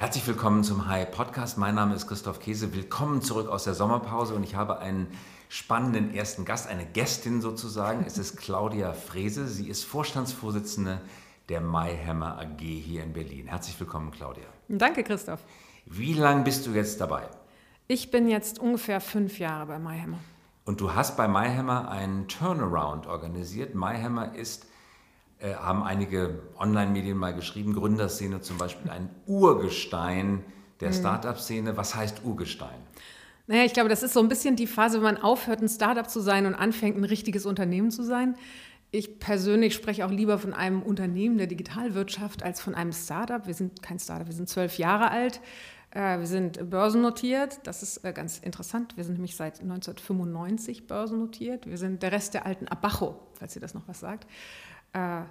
[0.00, 1.58] Herzlich willkommen zum Hi Podcast.
[1.58, 2.74] Mein Name ist Christoph Käse.
[2.74, 5.08] Willkommen zurück aus der Sommerpause und ich habe einen
[5.50, 8.06] spannenden ersten Gast, eine Gästin sozusagen.
[8.06, 9.46] Es ist Claudia Frese.
[9.46, 11.02] Sie ist Vorstandsvorsitzende
[11.50, 13.48] der MyHammer AG hier in Berlin.
[13.48, 14.46] Herzlich willkommen, Claudia.
[14.68, 15.40] Danke, Christoph.
[15.84, 17.28] Wie lange bist du jetzt dabei?
[17.86, 20.18] Ich bin jetzt ungefähr fünf Jahre bei MyHammer.
[20.64, 23.74] Und du hast bei MyHammer einen Turnaround organisiert.
[23.74, 24.64] MyHammer ist
[25.40, 30.44] äh, haben einige Online-Medien mal geschrieben, Gründerszene zum Beispiel ein Urgestein
[30.80, 30.94] der mhm.
[30.94, 31.76] Startup-Szene.
[31.76, 32.78] Was heißt Urgestein?
[33.46, 36.08] Naja, ich glaube, das ist so ein bisschen die Phase, wenn man aufhört, ein Startup
[36.08, 38.36] zu sein und anfängt, ein richtiges Unternehmen zu sein.
[38.92, 43.46] Ich persönlich spreche auch lieber von einem Unternehmen der Digitalwirtschaft als von einem Startup.
[43.46, 45.40] Wir sind kein Startup, wir sind zwölf Jahre alt.
[45.90, 48.96] Äh, wir sind börsennotiert, das ist äh, ganz interessant.
[48.96, 51.66] Wir sind nämlich seit 1995 börsennotiert.
[51.66, 54.26] Wir sind der Rest der alten Abacho, falls ihr das noch was sagt.
[54.92, 55.22] Äh,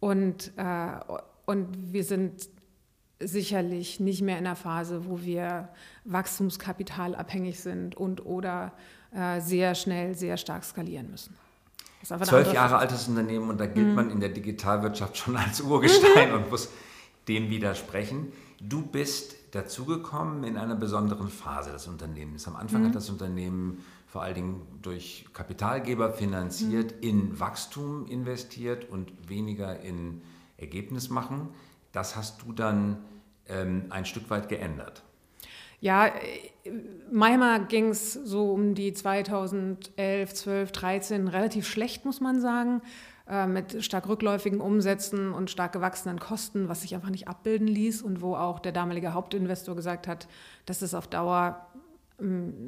[0.00, 0.88] und, äh,
[1.46, 2.48] und wir sind
[3.20, 5.68] sicherlich nicht mehr in der Phase, wo wir
[6.04, 8.72] wachstumskapitalabhängig sind und oder
[9.12, 11.34] äh, sehr schnell, sehr stark skalieren müssen.
[12.04, 13.94] Zwölf Jahre altes Unternehmen und da gilt mhm.
[13.94, 16.68] man in der Digitalwirtschaft schon als Urgestein und muss
[17.26, 18.32] dem widersprechen.
[18.60, 22.46] Du bist dazugekommen in einer besonderen Phase des Unternehmens.
[22.46, 22.86] Am Anfang mhm.
[22.86, 27.08] hat das Unternehmen vor allen Dingen durch Kapitalgeber finanziert, mhm.
[27.08, 30.22] in Wachstum investiert und weniger in
[30.56, 31.50] Ergebnis machen.
[31.92, 32.98] Das hast du dann
[33.48, 35.02] ähm, ein Stück weit geändert.
[35.80, 36.10] Ja,
[37.12, 42.82] Maimer ging es so um die 2011, 12, 13 relativ schlecht, muss man sagen,
[43.28, 48.02] äh, mit stark rückläufigen Umsätzen und stark gewachsenen Kosten, was sich einfach nicht abbilden ließ
[48.02, 50.26] und wo auch der damalige Hauptinvestor gesagt hat,
[50.66, 51.67] dass es auf Dauer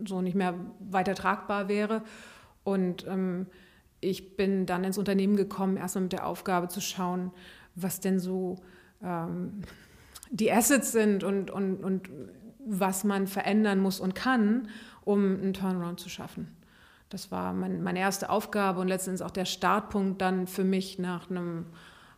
[0.06, 2.02] so nicht mehr weiter tragbar wäre.
[2.62, 3.46] Und ähm,
[4.00, 7.32] ich bin dann ins Unternehmen gekommen, erstmal mit der Aufgabe zu schauen,
[7.74, 8.56] was denn so
[9.02, 9.62] ähm,
[10.30, 12.08] die Assets sind und, und, und
[12.64, 14.68] was man verändern muss und kann,
[15.04, 16.56] um einen Turnaround zu schaffen.
[17.08, 21.28] Das war mein, meine erste Aufgabe und letztendlich auch der Startpunkt dann für mich nach
[21.28, 21.66] einem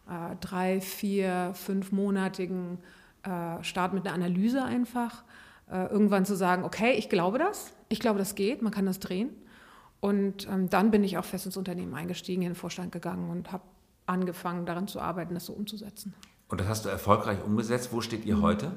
[0.08, 2.78] äh, drei, vier, fünfmonatigen
[3.22, 5.24] äh, Start mit einer Analyse einfach
[5.72, 8.98] äh, irgendwann zu sagen, okay, ich glaube das, ich glaube, das geht, man kann das
[9.00, 9.30] drehen.
[10.00, 13.52] Und ähm, dann bin ich auch fest ins Unternehmen eingestiegen, in den Vorstand gegangen und
[13.52, 13.62] habe
[14.06, 16.12] angefangen, daran zu arbeiten, das so umzusetzen.
[16.48, 17.92] Und das hast du erfolgreich umgesetzt.
[17.92, 18.42] Wo steht ihr mhm.
[18.42, 18.72] heute?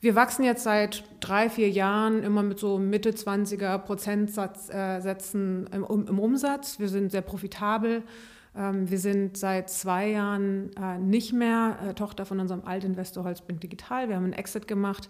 [0.00, 6.18] Wir wachsen jetzt seit drei, vier Jahren immer mit so Mitte 20er Prozentsätzen im, im
[6.18, 6.78] Umsatz.
[6.78, 8.02] Wir sind sehr profitabel.
[8.56, 13.60] Ähm, wir sind seit zwei Jahren äh, nicht mehr äh, Tochter von unserem Altinvestor Holzbrink
[13.60, 14.08] Digital.
[14.08, 15.08] Wir haben einen Exit gemacht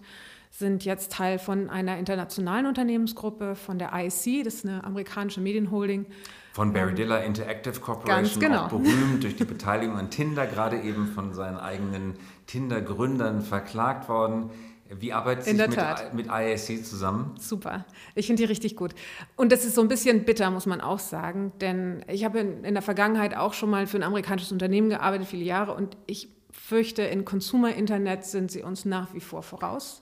[0.49, 6.05] sind jetzt Teil von einer internationalen Unternehmensgruppe, von der IC, das ist eine amerikanische Medienholding.
[6.53, 8.65] Von Baradilla Interactive Corporation, Ganz genau.
[8.65, 12.15] auch berühmt durch die Beteiligung an Tinder, gerade eben von seinen eigenen
[12.47, 14.49] Tinder-Gründern verklagt worden.
[14.91, 15.77] Wie arbeitet sie mit,
[16.13, 17.35] mit IAC zusammen?
[17.39, 17.85] Super.
[18.15, 18.95] Ich finde die richtig gut.
[19.35, 21.51] Und das ist so ein bisschen bitter, muss man auch sagen.
[21.61, 25.27] Denn ich habe in, in, der Vergangenheit auch schon mal für ein amerikanisches Unternehmen gearbeitet,
[25.27, 25.75] viele Jahre.
[25.75, 30.01] Und ich fürchte, in Consumer Internet sind sie uns nach wie vor voraus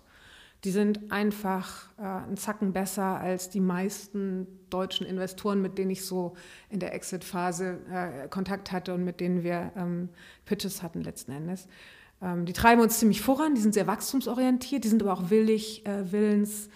[0.63, 6.05] die sind einfach äh, einen Zacken besser als die meisten deutschen Investoren, mit denen ich
[6.05, 6.35] so
[6.69, 10.09] in der Exit-Phase äh, Kontakt hatte und mit denen wir ähm,
[10.45, 11.67] Pitches hatten letzten Endes.
[12.21, 15.85] Ähm, die treiben uns ziemlich voran, die sind sehr wachstumsorientiert, die sind aber auch willig,
[15.85, 16.69] äh, willens,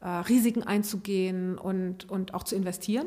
[0.00, 3.06] äh, Risiken einzugehen und, und auch zu investieren.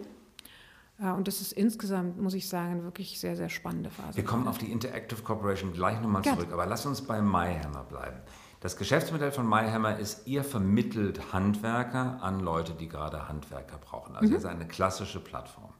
[0.99, 4.17] Ja, und das ist insgesamt, muss ich sagen, wirklich sehr, sehr spannende Phase.
[4.17, 8.17] Wir kommen auf die Interactive Corporation gleich nochmal zurück, aber lass uns bei MyHammer bleiben.
[8.59, 14.16] Das Geschäftsmodell von MyHammer ist, ihr vermittelt Handwerker an Leute, die gerade Handwerker brauchen.
[14.16, 14.34] Also mhm.
[14.34, 15.73] ihr seid eine klassische Plattform.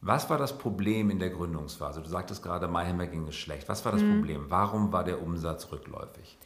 [0.00, 2.00] Was war das Problem in der Gründungsphase?
[2.00, 3.68] Du sagtest gerade, MyHammer ging es schlecht.
[3.68, 4.14] Was war das mhm.
[4.14, 4.44] Problem?
[4.48, 6.38] Warum war der Umsatz rückläufig?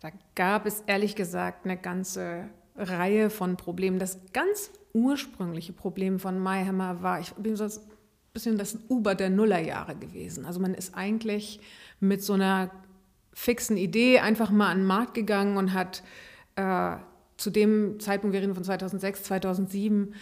[0.00, 3.98] Da gab es ehrlich gesagt eine ganze Reihe von Problemen.
[3.98, 7.70] Das ganz ursprüngliche Problem von MyHammer war, ich bin so ein
[8.32, 10.46] bisschen das Uber der Nullerjahre gewesen.
[10.46, 11.60] Also man ist eigentlich
[12.00, 12.70] mit so einer
[13.38, 16.02] fixen Idee einfach mal an den Markt gegangen und hat
[16.56, 16.96] äh,
[17.36, 20.12] zu dem Zeitpunkt, wir reden von 2006, 2007,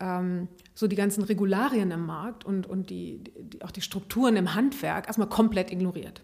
[0.00, 4.56] ähm, so die ganzen Regularien im Markt und, und die, die, auch die Strukturen im
[4.56, 6.22] Handwerk erstmal komplett ignoriert.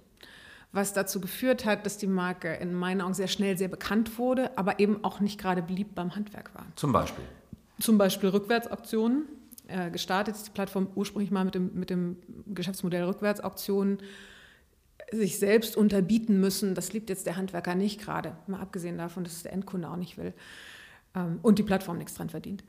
[0.73, 4.59] Was dazu geführt hat, dass die Marke in meinen Augen sehr schnell sehr bekannt wurde,
[4.59, 6.67] aber eben auch nicht gerade beliebt beim Handwerk war.
[6.75, 7.25] Zum Beispiel?
[7.79, 9.27] Zum Beispiel Rückwärtsauktionen.
[9.69, 12.17] Äh, gestartet ist die Plattform ursprünglich mal mit dem, mit dem
[12.47, 13.99] Geschäftsmodell Rückwärtsauktionen
[15.13, 19.35] sich selbst unterbieten müssen, das liebt jetzt der Handwerker nicht gerade, mal abgesehen davon, dass
[19.35, 20.33] es der Endkunde auch nicht will
[21.15, 22.65] ähm, und die Plattform nichts dran verdient.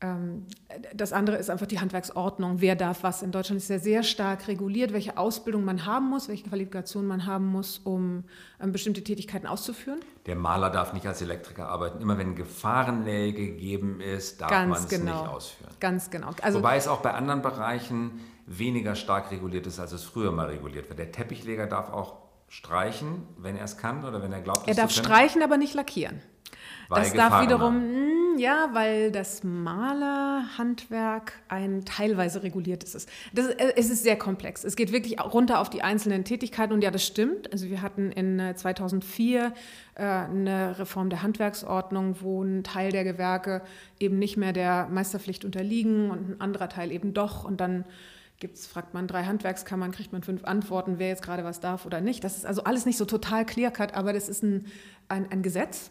[0.00, 0.46] Ähm,
[0.94, 2.60] das andere ist einfach die Handwerksordnung.
[2.60, 3.22] Wer darf was?
[3.22, 7.26] In Deutschland ist ja sehr stark reguliert, welche Ausbildung man haben muss, welche Qualifikation man
[7.26, 8.24] haben muss, um
[8.60, 10.00] ähm, bestimmte Tätigkeiten auszuführen.
[10.26, 12.02] Der Maler darf nicht als Elektriker arbeiten.
[12.02, 15.22] Immer wenn Gefahrennähe gegeben ist, darf man es genau.
[15.22, 15.72] nicht ausführen.
[15.80, 16.30] Ganz genau.
[16.42, 20.46] Also, Wobei es auch bei anderen Bereichen weniger stark reguliert ist, als es früher mal
[20.46, 20.98] reguliert wird.
[20.98, 22.16] Der Teppichleger darf auch
[22.48, 26.20] streichen, wenn er es kann oder wenn er glaubt, er darf streichen, aber nicht lackieren.
[26.88, 33.08] Weil das darf wiederum, mh, ja, weil das Malerhandwerk ein teilweise reguliertes ist.
[33.32, 34.64] Das, äh, es ist sehr komplex.
[34.64, 37.52] Es geht wirklich runter auf die einzelnen Tätigkeiten und ja, das stimmt.
[37.52, 39.50] Also wir hatten in 2004 äh,
[39.94, 43.62] äh, eine Reform der Handwerksordnung, wo ein Teil der Gewerke
[43.98, 47.84] eben nicht mehr der Meisterpflicht unterliegen und ein anderer Teil eben doch und dann
[48.40, 52.00] gibt's, fragt man drei Handwerkskammern, kriegt man fünf Antworten, wer jetzt gerade was darf oder
[52.00, 52.24] nicht.
[52.24, 54.66] Das ist also alles nicht so total clear-cut, aber das ist ein,
[55.08, 55.90] ein, ein Gesetz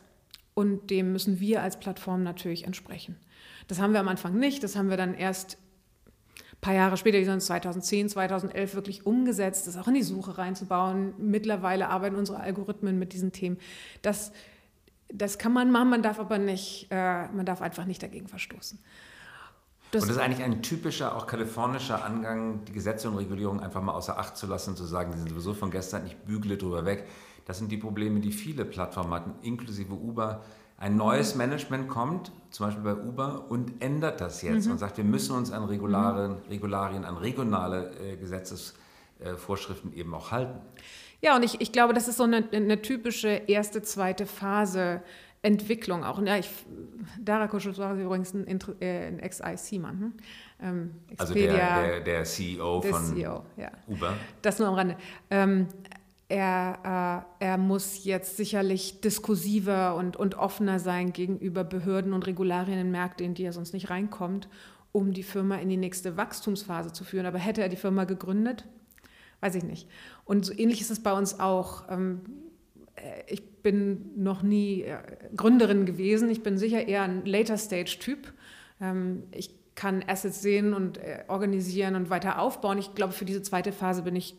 [0.53, 3.17] und dem müssen wir als Plattform natürlich entsprechen.
[3.67, 5.57] Das haben wir am Anfang nicht, das haben wir dann erst
[6.35, 10.37] ein paar Jahre später, die sind 2010, 2011 wirklich umgesetzt, das auch in die Suche
[10.37, 11.13] reinzubauen.
[11.17, 13.57] Mittlerweile arbeiten unsere Algorithmen mit diesen Themen.
[14.01, 14.31] Das,
[15.11, 18.79] das kann man machen, man darf aber nicht, äh, man darf einfach nicht dagegen verstoßen.
[19.93, 23.81] Das und das ist eigentlich ein typischer, auch kalifornischer Angang, die Gesetze und Regulierungen einfach
[23.81, 26.83] mal außer Acht zu lassen, zu sagen, die sind sowieso von gestern, ich bügle drüber
[26.83, 27.07] weg.
[27.45, 30.41] Das sind die Probleme, die viele Plattformen hatten, inklusive Uber.
[30.77, 34.71] Ein neues Management kommt, zum Beispiel bei Uber, und ändert das jetzt mhm.
[34.71, 40.31] und sagt, wir müssen uns an Regularien, Regularien an regionale äh, Gesetzesvorschriften äh, eben auch
[40.31, 40.59] halten.
[41.21, 45.03] Ja, und ich, ich glaube, das ist so eine, eine typische erste, zweite Phase
[45.43, 46.21] Entwicklung auch.
[46.25, 46.49] Ja, ich,
[47.19, 49.99] Dara Koschutwara ist übrigens ein, äh, ein Ex-IC-Mann.
[49.99, 50.13] Hm?
[50.61, 53.71] Ähm, also der, der, der CEO der von CEO, ja.
[53.87, 54.13] Uber.
[54.41, 54.95] Das nur am Rande.
[55.29, 55.67] Ähm,
[56.29, 62.79] er, äh, er muss jetzt sicherlich diskursiver und, und offener sein gegenüber Behörden und Regularien
[62.79, 64.47] in Märkte, in die er sonst nicht reinkommt,
[64.93, 67.25] um die Firma in die nächste Wachstumsphase zu führen.
[67.25, 68.65] Aber hätte er die Firma gegründet?
[69.41, 69.89] Weiß ich nicht.
[70.23, 71.83] Und so ähnlich ist es bei uns auch.
[71.89, 72.52] Ähm, äh,
[73.27, 74.97] ich bin noch nie äh,
[75.35, 76.29] Gründerin gewesen.
[76.29, 78.33] Ich bin sicher eher ein Later-Stage-Typ.
[78.81, 82.77] Ähm, ich kann Assets sehen und äh, organisieren und weiter aufbauen.
[82.77, 84.35] Ich glaube, für diese zweite Phase bin ich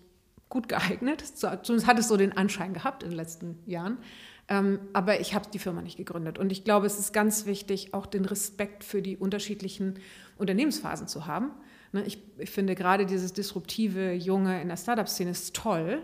[0.49, 1.21] gut geeignet.
[1.23, 3.99] Zumindest hat es so den Anschein gehabt in den letzten Jahren.
[4.49, 6.39] Ähm, aber ich habe die Firma nicht gegründet.
[6.39, 9.95] Und ich glaube, es ist ganz wichtig, auch den Respekt für die unterschiedlichen
[10.37, 11.51] Unternehmensphasen zu haben.
[11.93, 16.03] Ne, ich finde gerade dieses disruptive Junge in der Startup-Szene ist toll.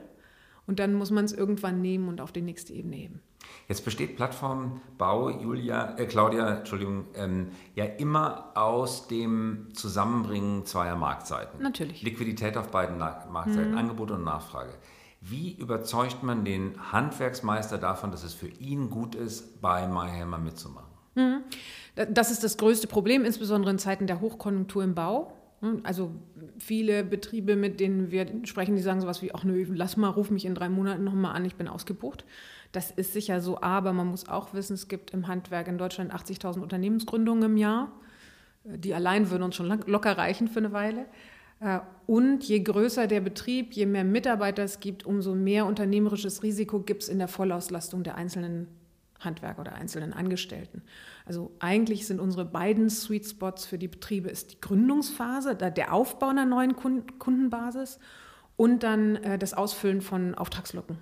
[0.70, 3.20] Und dann muss man es irgendwann nehmen und auf die nächste Ebene heben.
[3.66, 11.60] Jetzt besteht Plattformbau, Julia, äh, Claudia, Entschuldigung, ähm, ja immer aus dem Zusammenbringen zweier Marktseiten.
[11.60, 12.02] Natürlich.
[12.02, 13.78] Liquidität auf beiden Marktseiten, mhm.
[13.78, 14.70] Angebot und Nachfrage.
[15.20, 20.86] Wie überzeugt man den Handwerksmeister davon, dass es für ihn gut ist, bei MyHammer mitzumachen?
[21.16, 21.40] Mhm.
[22.10, 25.32] Das ist das größte Problem, insbesondere in Zeiten der Hochkonjunktur im Bau.
[25.60, 26.12] Hm, also
[26.58, 30.30] viele Betriebe, mit denen wir sprechen, die sagen sowas wie, ach nö, lass mal, ruf
[30.30, 32.24] mich in drei Monaten nochmal an, ich bin ausgebucht.
[32.72, 36.14] Das ist sicher so, aber man muss auch wissen, es gibt im Handwerk in Deutschland
[36.14, 37.92] 80.000 Unternehmensgründungen im Jahr.
[38.64, 41.06] Die allein würden uns schon locker reichen für eine Weile.
[41.60, 46.80] Äh, und je größer der Betrieb, je mehr Mitarbeiter es gibt, umso mehr unternehmerisches Risiko
[46.80, 48.68] gibt es in der Vollauslastung der einzelnen
[49.20, 50.82] Handwerker oder einzelnen Angestellten.
[51.30, 56.30] Also eigentlich sind unsere beiden Sweet Spots für die Betriebe ist die Gründungsphase, der Aufbau
[56.30, 58.00] einer neuen Kundenbasis
[58.56, 60.98] und dann äh, das Ausfüllen von Auftragslücken.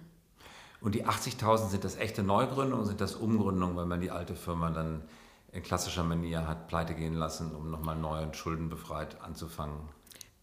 [0.83, 4.69] Und die 80.000 sind das echte Neugründungen, sind das Umgründungen, wenn man die alte Firma
[4.71, 5.01] dann
[5.51, 9.79] in klassischer Manier hat pleite gehen lassen, um nochmal neu und schuldenbefreit anzufangen?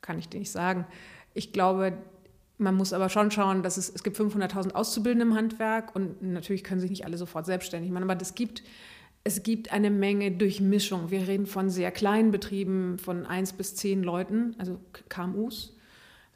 [0.01, 0.87] Kann ich dir nicht sagen.
[1.35, 1.93] Ich glaube,
[2.57, 6.63] man muss aber schon schauen, dass es, es gibt 500.000 Auszubildende im Handwerk und natürlich
[6.63, 8.63] können sich nicht alle sofort selbstständig machen, aber es gibt,
[9.27, 11.09] es gibt eine Menge Durchmischung.
[11.09, 14.79] Wir reden von sehr kleinen Betrieben, von eins bis zehn Leuten, also
[15.09, 15.75] KMUs.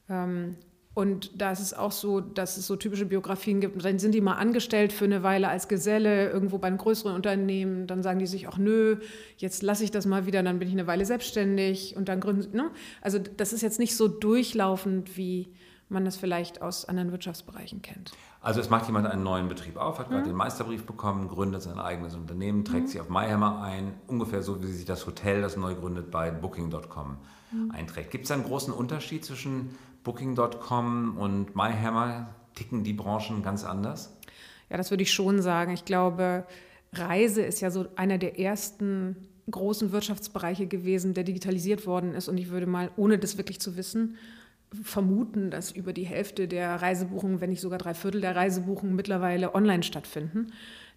[0.09, 0.55] Ähm,
[0.95, 3.85] und da ist es auch so, dass es so typische Biografien gibt.
[3.85, 7.85] Dann sind die mal angestellt für eine Weile als Geselle irgendwo bei einem größeren Unternehmen.
[7.85, 8.97] Dann sagen die sich, ach nö,
[9.37, 12.57] jetzt lasse ich das mal wieder, dann bin ich eine Weile selbstständig und dann gründen.
[12.57, 12.71] Ne?
[13.01, 15.53] Also das ist jetzt nicht so durchlaufend wie
[15.89, 18.11] man das vielleicht aus anderen Wirtschaftsbereichen kennt.
[18.41, 20.27] Also es macht jemand einen neuen Betrieb auf, hat gerade mhm.
[20.27, 22.87] den Meisterbrief bekommen, gründet sein eigenes Unternehmen, trägt mhm.
[22.87, 27.17] sich auf MyHammer ein, ungefähr so wie sich das Hotel, das neu gründet, bei Booking.com
[27.51, 27.71] mhm.
[27.71, 28.11] einträgt.
[28.11, 32.29] Gibt es einen großen Unterschied zwischen Booking.com und MyHammer?
[32.55, 34.15] Ticken die Branchen ganz anders?
[34.69, 35.73] Ja, das würde ich schon sagen.
[35.73, 36.45] Ich glaube,
[36.93, 39.15] Reise ist ja so einer der ersten
[39.51, 42.27] großen Wirtschaftsbereiche gewesen, der digitalisiert worden ist.
[42.27, 44.17] Und ich würde mal, ohne das wirklich zu wissen,
[44.83, 49.55] vermuten, dass über die Hälfte der Reisebuchungen, wenn nicht sogar drei Viertel der Reisebuchungen mittlerweile
[49.55, 50.47] online stattfinden.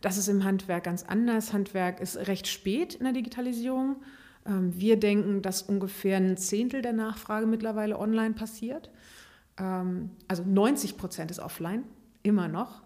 [0.01, 1.53] Das ist im Handwerk ganz anders.
[1.53, 3.97] Handwerk ist recht spät in der Digitalisierung.
[4.47, 8.91] Ähm, wir denken, dass ungefähr ein Zehntel der Nachfrage mittlerweile online passiert.
[9.59, 11.85] Ähm, also 90 Prozent ist offline,
[12.23, 12.83] immer noch.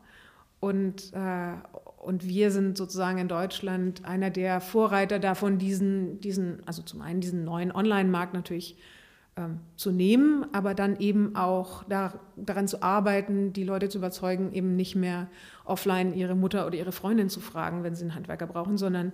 [0.61, 1.53] Und, äh,
[1.99, 7.21] und wir sind sozusagen in Deutschland einer der Vorreiter davon, diesen, diesen also zum einen
[7.21, 8.77] diesen neuen Online-Markt natürlich
[9.37, 14.53] ähm, zu nehmen, aber dann eben auch da, daran zu arbeiten, die Leute zu überzeugen,
[14.53, 15.29] eben nicht mehr
[15.67, 19.13] offline ihre Mutter oder ihre Freundin zu fragen, wenn sie einen Handwerker brauchen, sondern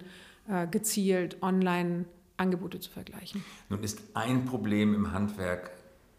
[0.48, 2.04] äh, gezielt online
[2.36, 3.44] Angebote zu vergleichen.
[3.68, 5.70] Nun ist ein Problem im Handwerk,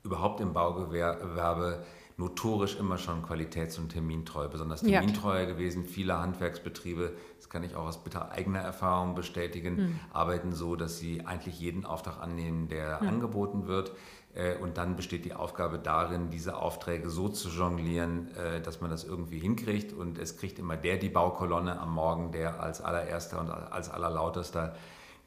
[0.04, 1.86] überhaupt im Baugewerbe,
[2.18, 5.46] notorisch immer schon qualitäts- und termintreu, besonders termintreuer ja.
[5.46, 5.86] gewesen.
[5.86, 10.00] Viele Handwerksbetriebe, das kann ich auch aus bitter eigener Erfahrung bestätigen, mhm.
[10.12, 13.08] arbeiten so, dass sie eigentlich jeden Auftrag annehmen, der mhm.
[13.08, 13.94] angeboten wird.
[14.36, 18.90] Äh, und dann besteht die Aufgabe darin, diese Aufträge so zu jonglieren, äh, dass man
[18.90, 19.94] das irgendwie hinkriegt.
[19.94, 24.76] Und es kriegt immer der die Baukolonne am Morgen, der als allererster und als allerlautester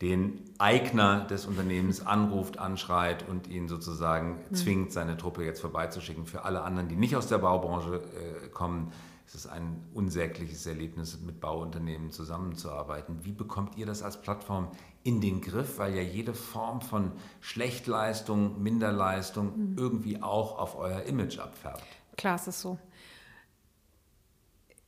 [0.03, 4.55] den Eigner des Unternehmens anruft, anschreit und ihn sozusagen mhm.
[4.55, 6.27] zwingt, seine Truppe jetzt vorbeizuschicken.
[6.27, 8.93] Für alle anderen, die nicht aus der Baubranche äh, kommen,
[9.27, 13.25] ist es ein unsägliches Erlebnis, mit Bauunternehmen zusammenzuarbeiten.
[13.25, 14.69] Wie bekommt ihr das als Plattform
[15.03, 19.79] in den Griff, weil ja jede Form von Schlechtleistung, Minderleistung mhm.
[19.79, 21.83] irgendwie auch auf euer Image abfärbt?
[22.17, 22.79] Klar, es ist so.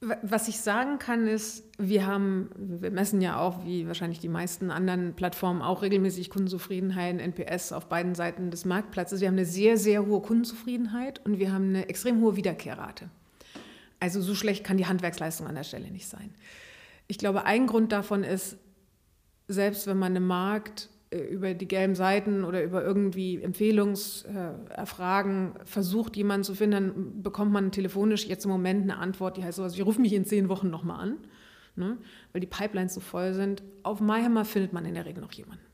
[0.00, 4.70] Was ich sagen kann, ist, wir haben, wir messen ja auch, wie wahrscheinlich die meisten
[4.70, 9.20] anderen Plattformen, auch regelmäßig Kundenzufriedenheit, NPS auf beiden Seiten des Marktplatzes.
[9.20, 13.10] Wir haben eine sehr, sehr hohe Kundenzufriedenheit und wir haben eine extrem hohe Wiederkehrrate.
[13.98, 16.32] Also so schlecht kann die Handwerksleistung an der Stelle nicht sein.
[17.08, 18.56] Ich glaube, ein Grund davon ist,
[19.48, 26.44] selbst wenn man einen Markt über die gelben Seiten oder über irgendwie Empfehlungserfragen versucht, jemanden
[26.44, 29.84] zu finden, dann bekommt man telefonisch jetzt im Moment eine Antwort, die heißt sowas, ich
[29.84, 31.18] rufe mich in zehn Wochen nochmal an,
[31.76, 31.98] ne?
[32.32, 33.62] weil die Pipelines so voll sind.
[33.82, 35.67] Auf MyHammer findet man in der Regel noch jemanden.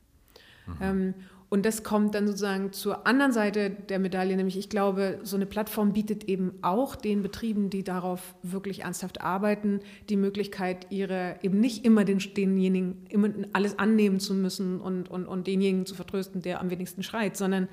[0.67, 0.75] Mhm.
[0.81, 1.13] Ähm,
[1.49, 5.45] und das kommt dann sozusagen zur anderen Seite der Medaille, nämlich ich glaube, so eine
[5.45, 9.79] Plattform bietet eben auch den Betrieben, die darauf wirklich ernsthaft arbeiten,
[10.09, 15.27] die Möglichkeit, ihre eben nicht immer den, denjenigen immer alles annehmen zu müssen und, und,
[15.27, 17.69] und denjenigen zu vertrösten, der am wenigsten schreit, sondern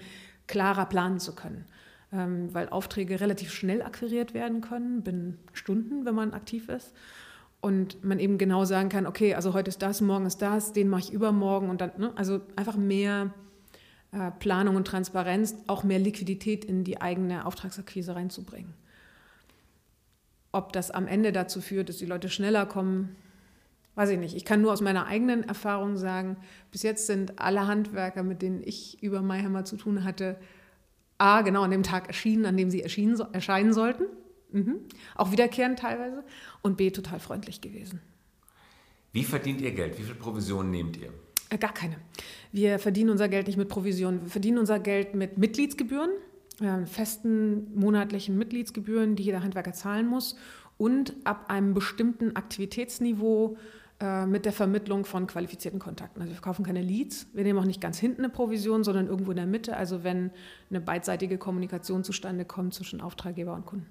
[0.46, 1.64] klarer planen zu können.
[2.12, 6.92] Ähm, weil Aufträge relativ schnell akquiriert werden können, binnen Stunden, wenn man aktiv ist
[7.62, 10.88] und man eben genau sagen kann, okay, also heute ist das, morgen ist das, den
[10.88, 13.32] mache ich übermorgen und dann, ne, also einfach mehr
[14.10, 18.74] äh, Planung und Transparenz auch mehr Liquidität in die eigene Auftragsakquise reinzubringen.
[20.50, 23.14] Ob das am Ende dazu führt, dass die Leute schneller kommen,
[23.94, 24.34] weiß ich nicht.
[24.34, 26.38] Ich kann nur aus meiner eigenen Erfahrung sagen,
[26.72, 30.36] bis jetzt sind alle Handwerker, mit denen ich über Mayhammer zu tun hatte,
[31.18, 34.06] A, genau an dem Tag erschienen, an dem sie erschienen, erscheinen sollten.
[34.52, 34.80] Mhm.
[35.14, 36.24] Auch wiederkehrend teilweise.
[36.62, 38.00] Und B, total freundlich gewesen.
[39.12, 39.98] Wie verdient ihr Geld?
[39.98, 41.12] Wie viel Provisionen nehmt ihr?
[41.50, 41.96] Äh, gar keine.
[42.50, 44.22] Wir verdienen unser Geld nicht mit Provisionen.
[44.22, 46.10] Wir verdienen unser Geld mit Mitgliedsgebühren,
[46.60, 50.36] äh, festen monatlichen Mitgliedsgebühren, die jeder Handwerker zahlen muss
[50.78, 53.56] und ab einem bestimmten Aktivitätsniveau
[54.00, 56.22] äh, mit der Vermittlung von qualifizierten Kontakten.
[56.22, 59.30] Also wir verkaufen keine Leads, wir nehmen auch nicht ganz hinten eine Provision, sondern irgendwo
[59.30, 60.30] in der Mitte, also wenn
[60.70, 63.86] eine beidseitige Kommunikation zustande kommt zwischen Auftraggeber und Kunden.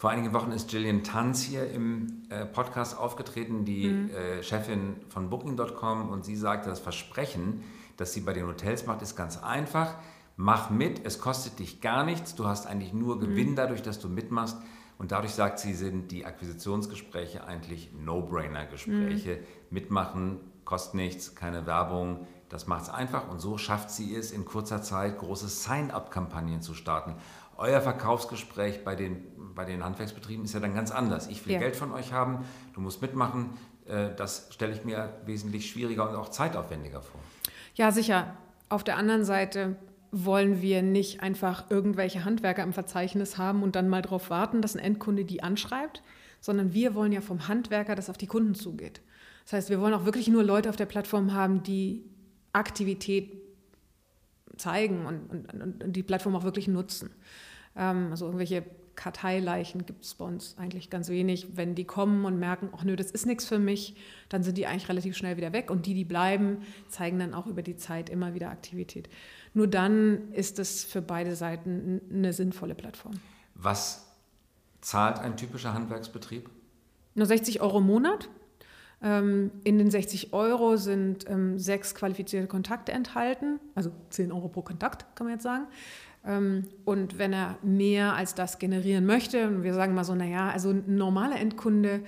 [0.00, 4.08] Vor einigen Wochen ist Gillian Tanz hier im äh, Podcast aufgetreten, die mhm.
[4.08, 7.62] äh, Chefin von Booking.com, und sie sagte, das Versprechen,
[7.98, 9.96] das sie bei den Hotels macht, ist ganz einfach.
[10.38, 13.20] Mach mit, es kostet dich gar nichts, du hast eigentlich nur mhm.
[13.20, 13.56] Gewinn mhm.
[13.56, 14.56] dadurch, dass du mitmachst.
[14.96, 19.36] Und dadurch sagt sie, sind die Akquisitionsgespräche eigentlich No-Brainer-Gespräche.
[19.36, 19.44] Mhm.
[19.68, 23.28] Mitmachen kostet nichts, keine Werbung, das macht es einfach.
[23.28, 27.16] Und so schafft sie es, in kurzer Zeit große Sign-up-Kampagnen zu starten.
[27.58, 31.26] Euer Verkaufsgespräch bei den bei den Handwerksbetrieben ist ja dann ganz anders.
[31.28, 31.58] Ich will ja.
[31.58, 33.50] Geld von euch haben, du musst mitmachen.
[33.86, 37.20] Äh, das stelle ich mir wesentlich schwieriger und auch zeitaufwendiger vor.
[37.74, 38.36] Ja, sicher.
[38.68, 39.76] Auf der anderen Seite
[40.12, 44.74] wollen wir nicht einfach irgendwelche Handwerker im Verzeichnis haben und dann mal darauf warten, dass
[44.74, 46.02] ein Endkunde die anschreibt,
[46.40, 49.00] sondern wir wollen ja vom Handwerker, dass auf die Kunden zugeht.
[49.44, 52.04] Das heißt, wir wollen auch wirklich nur Leute auf der Plattform haben, die
[52.52, 53.32] Aktivität
[54.56, 57.10] zeigen und, und, und die Plattform auch wirklich nutzen.
[57.76, 58.64] Ähm, also irgendwelche
[59.00, 61.56] Karteileichen gibt es bei uns eigentlich ganz wenig.
[61.56, 63.96] Wenn die kommen und merken, ach nö, das ist nichts für mich,
[64.28, 65.70] dann sind die eigentlich relativ schnell wieder weg.
[65.70, 69.08] Und die, die bleiben, zeigen dann auch über die Zeit immer wieder Aktivität.
[69.54, 73.14] Nur dann ist es für beide Seiten eine sinnvolle Plattform.
[73.54, 74.06] Was
[74.82, 76.50] zahlt ein typischer Handwerksbetrieb?
[77.14, 78.28] Nur 60 Euro im Monat.
[79.02, 84.60] Ähm, in den 60 Euro sind ähm, sechs qualifizierte Kontakte enthalten, also 10 Euro pro
[84.60, 85.68] Kontakt, kann man jetzt sagen.
[86.24, 90.50] Ähm, und wenn er mehr als das generieren möchte, und wir sagen mal so, naja,
[90.50, 92.02] also ein normaler Endkunde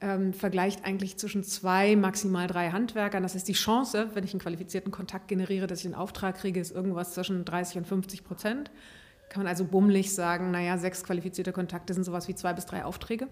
[0.00, 3.22] ähm, vergleicht eigentlich zwischen zwei, maximal drei Handwerkern.
[3.22, 6.60] Das heißt, die Chance, wenn ich einen qualifizierten Kontakt generiere, dass ich einen Auftrag kriege,
[6.60, 8.70] ist irgendwas zwischen 30 und 50 Prozent.
[9.28, 12.84] Kann man also bummelig sagen, naja, sechs qualifizierte Kontakte sind sowas wie zwei bis drei
[12.84, 13.28] Aufträge.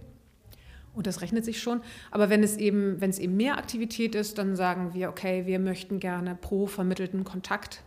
[0.93, 1.83] Und das rechnet sich schon.
[2.11, 5.59] Aber wenn es eben, wenn es eben mehr Aktivität ist, dann sagen wir, okay, wir
[5.59, 7.83] möchten gerne pro vermittelten Kontakt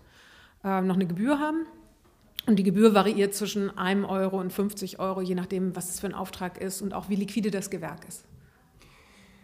[0.64, 1.66] äh, noch eine Gebühr haben.
[2.50, 6.08] Und die Gebühr variiert zwischen einem Euro und 50 Euro, je nachdem, was es für
[6.08, 8.26] ein Auftrag ist und auch wie liquide das Gewerk ist.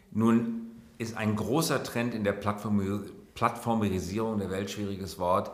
[0.10, 5.52] Nun ist ein großer Trend in der Plattformisierung der Welt, schwieriges Wort,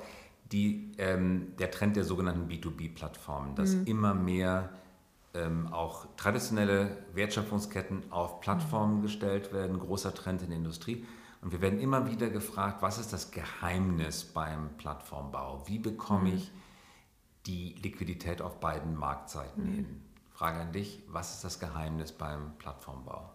[0.53, 3.85] die, ähm, der Trend der sogenannten B2B-Plattformen, dass mhm.
[3.85, 4.69] immer mehr
[5.33, 9.01] ähm, auch traditionelle Wertschöpfungsketten auf Plattformen mhm.
[9.01, 11.05] gestellt werden, großer Trend in der Industrie.
[11.41, 15.63] Und wir werden immer wieder gefragt, was ist das Geheimnis beim Plattformbau?
[15.65, 16.37] Wie bekomme mhm.
[16.37, 16.49] ich
[17.45, 19.75] die Liquidität auf beiden Marktseiten mhm.
[19.75, 20.01] hin?
[20.29, 23.29] Frage an dich, was ist das Geheimnis beim Plattformbau?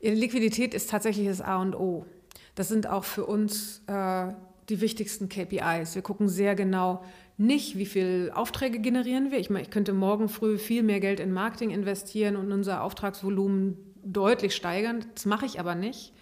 [0.00, 2.06] Liquidität ist tatsächlich das A und O.
[2.54, 4.32] Das sind auch für uns äh,
[4.68, 5.94] die wichtigsten KPIs.
[5.94, 7.04] Wir gucken sehr genau
[7.36, 9.38] nicht, wie viele Aufträge generieren wir.
[9.38, 13.76] Ich meine, ich könnte morgen früh viel mehr Geld in Marketing investieren und unser Auftragsvolumen
[14.04, 15.06] deutlich steigern.
[15.14, 16.12] Das mache ich aber nicht,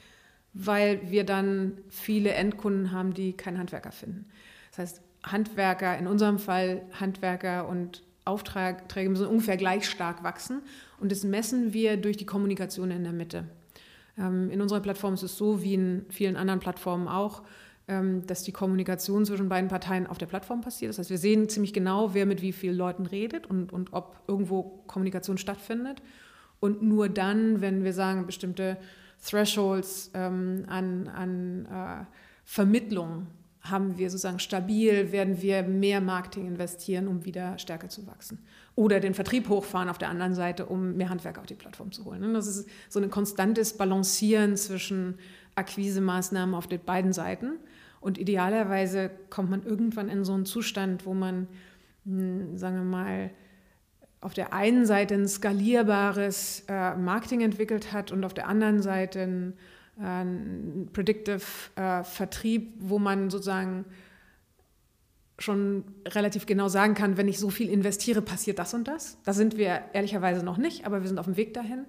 [0.53, 4.27] weil wir dann viele Endkunden haben, die keinen Handwerker finden.
[4.71, 10.62] Das heißt, Handwerker, in unserem Fall Handwerker und Aufträge müssen ungefähr gleich stark wachsen.
[10.99, 13.45] Und das messen wir durch die Kommunikation in der Mitte.
[14.18, 17.42] Ähm, in unserer Plattform ist es so, wie in vielen anderen Plattformen auch,
[17.88, 20.90] ähm, dass die Kommunikation zwischen beiden Parteien auf der Plattform passiert.
[20.90, 24.21] Das heißt, wir sehen ziemlich genau, wer mit wie vielen Leuten redet und, und ob
[24.26, 26.02] irgendwo Kommunikation stattfindet.
[26.59, 28.78] Und nur dann, wenn wir sagen, bestimmte
[29.25, 32.04] Thresholds ähm, an, an äh,
[32.45, 33.26] Vermittlung
[33.71, 38.39] haben wir sozusagen stabil, werden wir mehr Marketing investieren, um wieder stärker zu wachsen.
[38.75, 42.05] Oder den Vertrieb hochfahren auf der anderen Seite, um mehr Handwerker auf die Plattform zu
[42.05, 42.35] holen.
[42.35, 45.19] Das ist so ein konstantes Balancieren zwischen
[45.55, 47.53] Akquisemaßnahmen auf den beiden Seiten.
[48.01, 51.49] Und idealerweise kommt man irgendwann in so einen Zustand, wo man,
[52.05, 53.31] hm, sagen wir mal,
[54.21, 59.21] auf der einen Seite ein skalierbares äh, Marketing entwickelt hat und auf der anderen Seite
[59.21, 59.55] ein
[59.99, 61.41] ein Predictive
[61.76, 63.85] äh, Vertrieb, wo man sozusagen
[65.39, 69.19] schon relativ genau sagen kann, wenn ich so viel investiere, passiert das und das.
[69.25, 71.85] Da sind wir ehrlicherweise noch nicht, aber wir sind auf dem Weg dahin.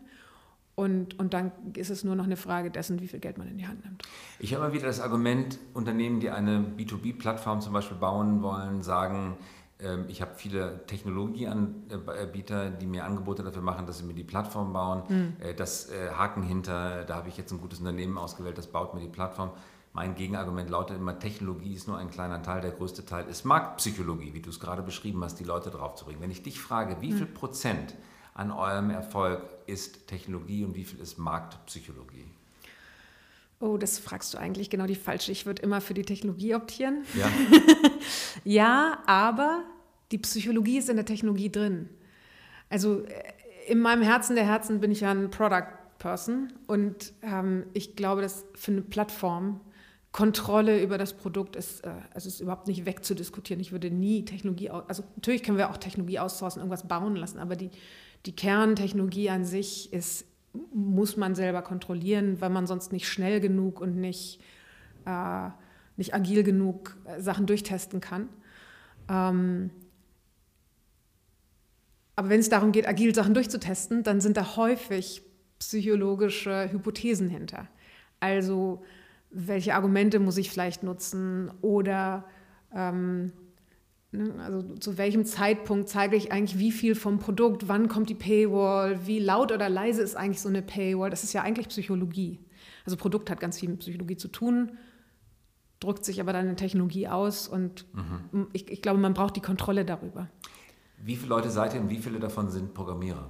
[0.76, 3.58] Und, und dann ist es nur noch eine Frage dessen, wie viel Geld man in
[3.58, 4.04] die Hand nimmt.
[4.38, 9.38] Ich habe immer wieder das Argument, Unternehmen, die eine B2B-Plattform zum Beispiel bauen wollen, sagen,
[10.08, 15.04] ich habe viele Technologieanbieter, die mir Angebote dafür machen, dass sie mir die Plattform bauen.
[15.08, 15.34] Mhm.
[15.56, 19.02] Das äh, Haken hinter, da habe ich jetzt ein gutes Unternehmen ausgewählt, das baut mir
[19.02, 19.52] die Plattform.
[19.94, 24.34] Mein Gegenargument lautet immer, Technologie ist nur ein kleiner Teil, der größte Teil ist Marktpsychologie,
[24.34, 26.22] wie du es gerade beschrieben hast, die Leute drauf zu bringen.
[26.22, 27.34] Wenn ich dich frage, wie viel mhm.
[27.34, 27.96] Prozent
[28.34, 32.26] an eurem Erfolg ist Technologie und wie viel ist Marktpsychologie?
[33.60, 35.32] Oh, das fragst du eigentlich genau die falsche.
[35.32, 37.04] Ich würde immer für die Technologie optieren.
[37.16, 37.32] Ja.
[38.44, 39.64] ja, aber
[40.12, 41.90] die Psychologie ist in der Technologie drin.
[42.70, 43.24] Also äh,
[43.68, 48.22] in meinem Herzen der Herzen bin ich ja ein Product Person und ähm, ich glaube,
[48.22, 49.62] dass für eine Plattform
[50.12, 53.60] Kontrolle über das Produkt ist, äh, also ist überhaupt nicht wegzudiskutieren.
[53.60, 57.56] Ich würde nie Technologie, also natürlich können wir auch Technologie aussourcen, irgendwas bauen lassen, aber
[57.56, 57.72] die,
[58.26, 60.26] die Kerntechnologie an sich ist
[60.74, 64.42] muss man selber kontrollieren, weil man sonst nicht schnell genug und nicht,
[65.06, 65.50] äh,
[65.98, 68.30] nicht agil genug äh, Sachen durchtesten kann.
[69.10, 69.70] Ähm,
[72.16, 75.22] aber wenn es darum geht, agil Sachen durchzutesten, dann sind da häufig
[75.60, 77.68] psychologische Hypothesen hinter.
[78.20, 78.84] Also
[79.30, 82.26] welche Argumente muss ich vielleicht nutzen oder
[82.74, 83.32] ähm?
[84.14, 89.06] Also zu welchem Zeitpunkt zeige ich eigentlich wie viel vom Produkt, wann kommt die Paywall,
[89.06, 91.10] wie laut oder leise ist eigentlich so eine Paywall.
[91.10, 92.40] Das ist ja eigentlich Psychologie.
[92.86, 94.78] Also Produkt hat ganz viel mit Psychologie zu tun,
[95.82, 98.48] drückt sich aber dann in Technologie aus und mhm.
[98.54, 100.30] ich, ich, glaube, man braucht die Kontrolle darüber.
[101.04, 103.30] Wie viele Leute seid ihr und wie viele davon sind Programmierer?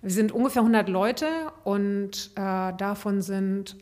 [0.00, 1.26] Wir sind ungefähr 100 Leute
[1.64, 3.76] und äh, davon sind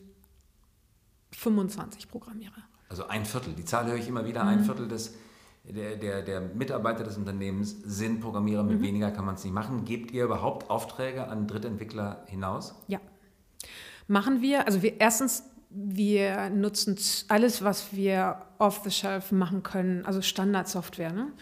[1.32, 2.62] 25 Programmierer.
[2.88, 4.48] Also ein Viertel, die Zahl höre ich immer wieder, mhm.
[4.48, 5.14] ein Viertel des
[5.64, 8.84] der, der, der, Mitarbeiter des Unternehmens sind Programmierer, mit mhm.
[8.84, 9.84] weniger kann man es nicht machen.
[9.84, 12.74] Gebt ihr überhaupt Aufträge an Drittentwickler hinaus?
[12.88, 13.00] Ja.
[14.08, 14.66] Machen wir.
[14.66, 16.98] Also wir erstens, wir nutzen
[17.28, 21.12] alles, was wir off the shelf machen können, also Standardsoftware.
[21.12, 21.32] Ne?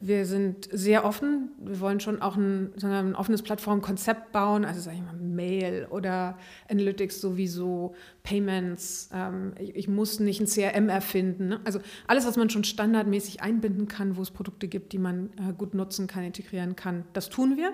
[0.00, 1.50] Wir sind sehr offen.
[1.58, 6.38] Wir wollen schon auch ein, ein offenes Plattformkonzept bauen, also sage ich mal Mail oder
[6.70, 9.10] Analytics sowieso, Payments.
[9.12, 11.48] Ähm, ich, ich, muss nicht ein CRM erfinden.
[11.48, 11.60] Ne?
[11.64, 15.52] Also alles, was man schon standardmäßig einbinden kann, wo es Produkte gibt, die man äh,
[15.52, 17.72] gut nutzen kann, integrieren kann, das tun wir.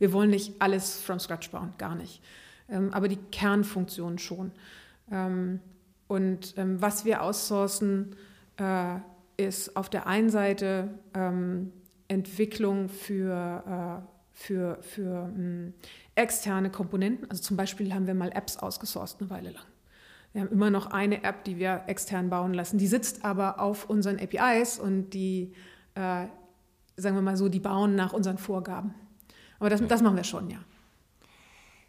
[0.00, 2.20] Wir wollen nicht alles from scratch bauen, gar nicht.
[2.68, 4.50] Ähm, aber die Kernfunktion schon.
[5.12, 5.60] Ähm,
[6.08, 8.16] und ähm, was wir outsourcen,
[8.56, 8.96] äh,
[9.40, 11.72] ist auf der einen Seite ähm,
[12.08, 15.74] Entwicklung für, äh, für, für mh, hm,
[16.14, 17.30] externe Komponenten.
[17.30, 19.64] Also zum Beispiel haben wir mal Apps ausgesourced eine Weile lang.
[20.32, 22.78] Wir haben immer noch eine App, die wir extern bauen lassen.
[22.78, 25.54] Die sitzt aber auf unseren APIs und die,
[25.94, 26.26] äh,
[26.96, 28.94] sagen wir mal so, die bauen nach unseren Vorgaben.
[29.58, 30.58] Aber das, das machen wir schon, ja.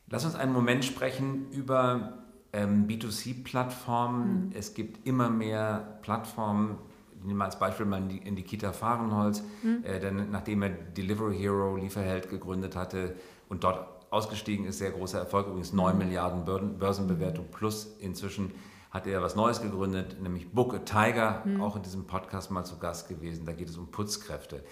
[0.07, 4.47] Lass uns einen Moment sprechen über ähm, B2C-Plattformen.
[4.47, 4.51] Mhm.
[4.53, 6.77] Es gibt immer mehr Plattformen,
[7.21, 9.83] ich nehme mal als Beispiel mal in die, in die Kita Fahrenholz, mhm.
[9.83, 13.15] äh, denn nachdem er Delivery Hero Lieferheld gegründet hatte
[13.47, 15.99] und dort ausgestiegen ist, sehr großer Erfolg, übrigens 9 mhm.
[15.99, 18.51] Milliarden Börsenbewertung plus inzwischen
[18.89, 21.61] hat er was Neues gegründet, nämlich Book a Tiger, mhm.
[21.61, 23.45] auch in diesem Podcast mal zu Gast gewesen.
[23.45, 24.63] Da geht es um Putzkräfte.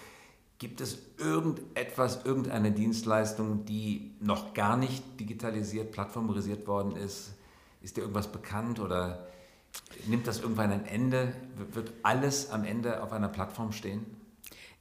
[0.58, 7.32] Gibt es irgendetwas, irgendeine Dienstleistung, die noch gar nicht digitalisiert, plattformisiert worden ist?
[7.80, 9.26] Ist dir irgendwas bekannt oder
[10.06, 11.32] nimmt das irgendwann ein Ende?
[11.72, 14.04] Wird alles am Ende auf einer Plattform stehen?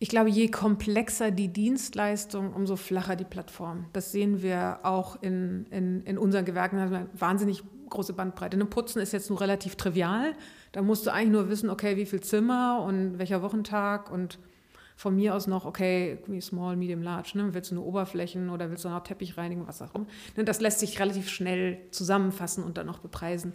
[0.02, 3.86] Ich glaube, je komplexer die Dienstleistung, umso flacher die Plattform.
[3.91, 6.78] Das sehen wir auch in, in, in unseren Gewerken.
[6.78, 8.56] Da eine wahnsinnig große Bandbreite.
[8.56, 10.34] Eine Putzen ist jetzt nur relativ trivial.
[10.71, 14.39] Da musst du eigentlich nur wissen, okay, wie viel Zimmer und welcher Wochentag und
[14.95, 17.54] von mir aus noch, okay, small, medium, large, ne?
[17.54, 20.08] willst du nur Oberflächen oder willst du noch Teppich reinigen, was auch immer.
[20.36, 23.54] Ne, das lässt sich relativ schnell zusammenfassen und dann noch bepreisen.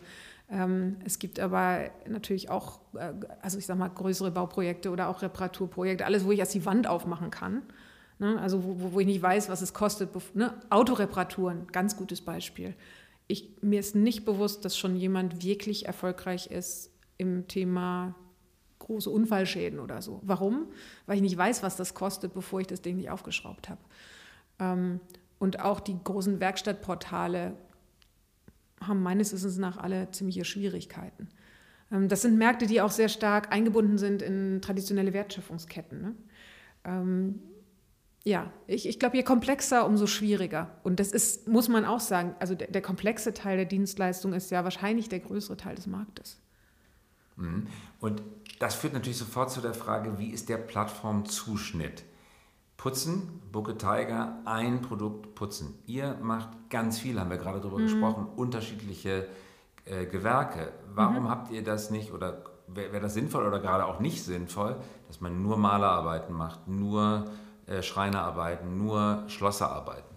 [0.51, 5.23] Ähm, es gibt aber natürlich auch, äh, also ich sag mal, größere Bauprojekte oder auch
[5.23, 7.63] Reparaturprojekte, alles, wo ich erst die Wand aufmachen kann.
[8.19, 8.39] Ne?
[8.41, 10.11] Also wo, wo, ich nicht weiß, was es kostet.
[10.35, 10.55] Ne?
[10.71, 12.75] Autoreparaturen, ganz gutes Beispiel.
[13.27, 18.15] Ich, mir ist nicht bewusst, dass schon jemand wirklich erfolgreich ist im Thema
[18.81, 20.21] große Unfallschäden oder so.
[20.23, 20.67] Warum?
[21.07, 23.81] Weil ich nicht weiß, was das kostet, bevor ich das Ding nicht aufgeschraubt habe.
[24.59, 25.01] Ähm,
[25.39, 27.57] und auch die großen Werkstattportale
[28.87, 31.29] haben meines Wissens nach alle ziemliche Schwierigkeiten.
[31.91, 36.01] Ähm, das sind Märkte, die auch sehr stark eingebunden sind in traditionelle Wertschöpfungsketten.
[36.01, 36.15] Ne?
[36.85, 37.41] Ähm,
[38.25, 40.79] ja, ich, ich glaube, je komplexer, umso schwieriger.
[40.83, 44.51] Und das ist, muss man auch sagen, also der, der, komplexe Teil der Dienstleistung ist
[44.51, 46.41] ja wahrscheinlich der größere Teil des Marktes.
[47.37, 47.67] Mhm.
[48.01, 48.23] Und
[48.59, 52.05] das führt natürlich sofort zu der Frage, wie ist der Plattformzuschnitt?
[52.77, 55.79] Putzen, Bucke Tiger, ein Produkt putzen.
[55.87, 57.85] Ihr macht ganz viel, haben wir gerade darüber mhm.
[57.85, 59.29] gesprochen, unterschiedliche
[59.85, 60.73] äh, Gewerke.
[60.95, 61.31] Warum mhm.
[61.31, 64.77] habt ihr das nicht oder wäre wär das sinnvoll oder gerade auch nicht sinnvoll,
[65.09, 67.27] dass man nur Malerarbeiten macht, nur
[67.67, 70.15] äh, Schreinerarbeiten, nur Schlosserarbeiten?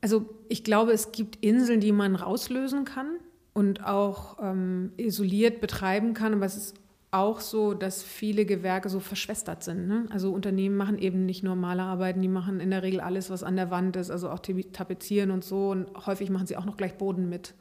[0.00, 3.18] Also ich glaube, es gibt Inseln, die man rauslösen kann
[3.52, 6.76] und auch ähm, isoliert betreiben kann, aber es ist
[7.12, 9.86] auch so, dass viele Gewerke so verschwestert sind.
[9.86, 10.06] Ne?
[10.10, 13.54] Also Unternehmen machen eben nicht nur Malerarbeiten, die machen in der Regel alles, was an
[13.54, 15.70] der Wand ist, also auch Tapezieren und so.
[15.70, 17.54] Und häufig machen sie auch noch gleich Boden mit.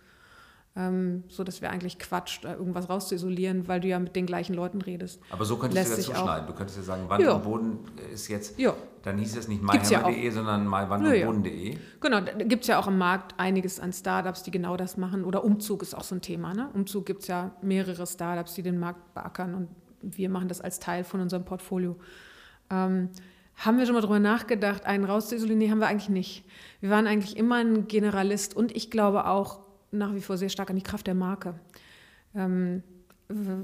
[0.74, 4.54] Ähm, so dass wir eigentlich Quatsch, da irgendwas rauszuisolieren, weil du ja mit den gleichen
[4.54, 5.22] Leuten redest.
[5.30, 6.48] Aber so könntest Lässt du das zuschneiden.
[6.48, 7.36] Du könntest ja sagen, Wand jo.
[7.36, 7.80] und Boden
[8.14, 8.74] ist jetzt, jo.
[9.04, 11.78] dann hieß es nicht myhammer.de, ja sondern mywandundboden.de.
[12.00, 15.26] Genau, da gibt es ja auch im Markt einiges an Startups, die genau das machen.
[15.26, 16.54] Oder Umzug ist auch so ein Thema.
[16.54, 16.70] Ne?
[16.74, 19.68] Umzug gibt es ja mehrere Startups, die den Markt beackern und
[20.02, 21.98] wir machen das als Teil von unserem Portfolio.
[22.70, 23.10] Ähm,
[23.56, 25.60] haben wir schon mal darüber nachgedacht, einen rauszuisolieren?
[25.60, 26.46] Nee, haben wir eigentlich nicht.
[26.80, 29.61] Wir waren eigentlich immer ein Generalist und ich glaube auch,
[29.92, 31.56] nach wie vor sehr stark an die Kraft der Marke.
[32.36, 32.84] Ähm,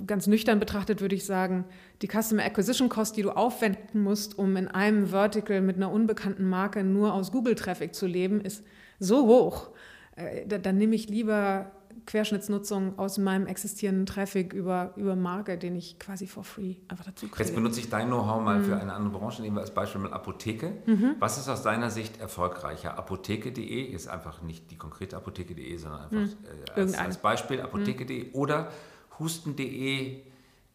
[0.06, 1.66] ganz nüchtern betrachtet würde ich sagen,
[2.02, 6.48] die Customer Acquisition Cost, die du aufwenden musst, um in einem Vertical mit einer unbekannten
[6.48, 8.64] Marke nur aus Google-Traffic zu leben, ist
[9.00, 9.72] so hoch.
[10.16, 11.72] Äh, da, dann nehme ich lieber
[12.06, 17.28] Querschnittsnutzung aus meinem existierenden Traffic über, über Marke, den ich quasi for free einfach dazu
[17.28, 17.44] kriege.
[17.44, 18.66] Jetzt benutze ich dein Know-how mal mhm.
[18.66, 19.42] für eine andere Branche.
[19.42, 20.74] Nehmen wir als Beispiel mal Apotheke.
[20.86, 21.16] Mhm.
[21.20, 22.98] Was ist aus deiner Sicht erfolgreicher?
[22.98, 26.46] Apotheke.de ist einfach nicht die konkrete Apotheke.de, sondern einfach mhm.
[26.76, 28.36] äh, als, als, Beispiel Apotheke.de mhm.
[28.36, 28.72] oder
[29.20, 30.22] Husten.de,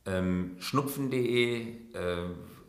[0.06, 2.24] ähm, Schnupfen.de, äh,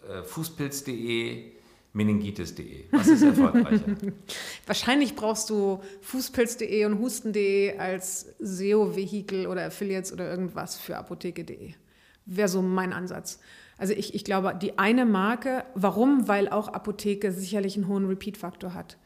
[0.10, 1.53] äh, Fußpilz.de,
[1.94, 2.86] meningitis.de?
[2.92, 3.96] Was ist erfolgreicher?
[4.66, 11.74] Wahrscheinlich brauchst du fußpilz.de und husten.de als SEO-Vehikel oder Affiliates oder irgendwas für apotheke.de.
[12.26, 13.40] Wäre so mein Ansatz.
[13.78, 16.28] Also ich, ich glaube, die eine Marke, warum?
[16.28, 18.98] Weil auch Apotheke sicherlich einen hohen Repeat-Faktor hat.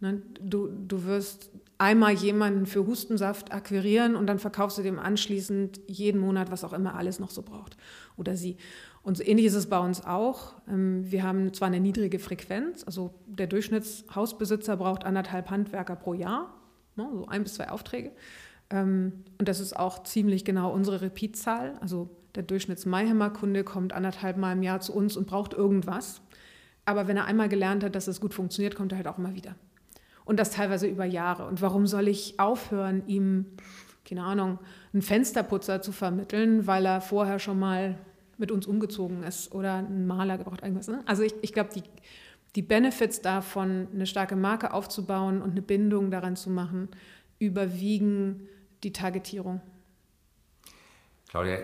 [0.00, 0.22] Ne?
[0.40, 6.20] Du, du wirst einmal jemanden für Hustensaft akquirieren und dann verkaufst du dem anschließend jeden
[6.20, 7.76] Monat, was auch immer alles noch so braucht
[8.16, 8.56] oder sie.
[9.04, 10.54] Und so ähnlich ist es bei uns auch.
[10.66, 16.54] Ähm, wir haben zwar eine niedrige Frequenz, also der Durchschnittshausbesitzer braucht anderthalb Handwerker pro Jahr,
[16.96, 18.12] ne, so ein bis zwei Aufträge.
[18.70, 21.76] Ähm, und das ist auch ziemlich genau unsere Repeat-Zahl.
[21.80, 26.22] Also der Durchschnitts-Mayhemmer-Kunde kommt anderthalb Mal im Jahr zu uns und braucht irgendwas.
[26.86, 29.34] Aber wenn er einmal gelernt hat, dass es gut funktioniert, kommt er halt auch immer
[29.34, 29.54] wieder.
[30.24, 31.46] Und das teilweise über Jahre.
[31.46, 33.44] Und warum soll ich aufhören, ihm,
[34.06, 34.58] keine Ahnung,
[34.94, 37.98] einen Fensterputzer zu vermitteln, weil er vorher schon mal
[38.38, 40.88] mit uns umgezogen ist oder einen Maler gebraucht, irgendwas.
[40.88, 41.02] Ne?
[41.06, 41.82] Also ich, ich glaube, die,
[42.54, 46.88] die Benefits davon, eine starke Marke aufzubauen und eine Bindung daran zu machen,
[47.38, 48.48] überwiegen
[48.82, 49.60] die Targetierung.
[51.28, 51.58] Claudia,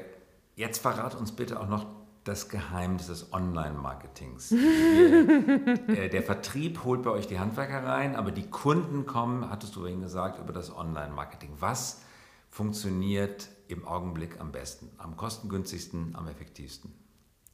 [0.57, 1.87] jetzt verrat uns bitte auch noch
[2.25, 4.53] das Geheimnis des Online-Marketings.
[5.89, 9.81] äh, der Vertrieb holt bei euch die Handwerker rein, aber die Kunden kommen, hattest du
[9.81, 11.51] vorhin gesagt, über das Online-Marketing.
[11.61, 12.03] Was
[12.51, 16.93] funktioniert im Augenblick am besten, am kostengünstigsten, am effektivsten?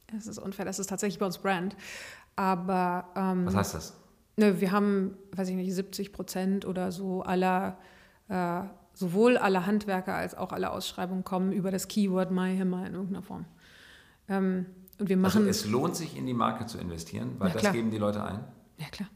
[0.07, 1.75] Das ist unfair, das ist tatsächlich bei uns Brand.
[2.35, 3.09] Aber.
[3.15, 3.97] Ähm, Was heißt das?
[4.37, 7.77] Ne, wir haben, weiß ich nicht, 70 Prozent oder so aller,
[8.29, 8.61] äh,
[8.93, 13.45] sowohl aller Handwerker als auch aller Ausschreibungen kommen über das Keyword MyHammer in irgendeiner Form.
[14.29, 14.67] Ähm,
[14.99, 15.47] und wir machen.
[15.47, 18.23] Also es lohnt sich in die Marke zu investieren, weil ja, das geben die Leute
[18.23, 18.43] ein.
[18.77, 19.09] Ja, klar.